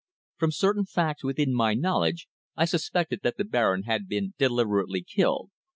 From 0.37 0.49
certain 0.51 0.85
facts 0.87 1.23
within 1.23 1.53
my 1.53 1.75
knowledge 1.75 2.27
I 2.55 2.65
suspected 2.65 3.19
that 3.21 3.37
the 3.37 3.43
Baron 3.45 3.83
had 3.83 4.07
been 4.07 4.33
deliberately 4.39 5.03
killed. 5.03 5.51